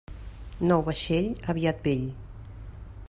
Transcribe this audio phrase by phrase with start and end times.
[0.69, 2.05] Nou vaixell, aviat vell.